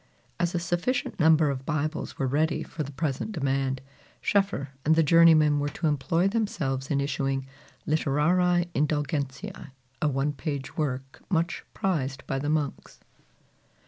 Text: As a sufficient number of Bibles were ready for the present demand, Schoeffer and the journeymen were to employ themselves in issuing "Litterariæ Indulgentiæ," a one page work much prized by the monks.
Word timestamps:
As 0.39 0.55
a 0.55 0.59
sufficient 0.59 1.19
number 1.19 1.51
of 1.51 1.63
Bibles 1.63 2.17
were 2.17 2.25
ready 2.25 2.63
for 2.63 2.81
the 2.81 2.91
present 2.91 3.33
demand, 3.33 3.81
Schoeffer 4.19 4.69
and 4.83 4.95
the 4.95 5.03
journeymen 5.03 5.59
were 5.59 5.69
to 5.69 5.85
employ 5.85 6.27
themselves 6.27 6.89
in 6.89 6.99
issuing 6.99 7.45
"Litterariæ 7.87 8.67
Indulgentiæ," 8.73 9.69
a 10.01 10.07
one 10.07 10.33
page 10.33 10.75
work 10.75 11.21
much 11.29 11.63
prized 11.75 12.25
by 12.25 12.39
the 12.39 12.49
monks. 12.49 12.99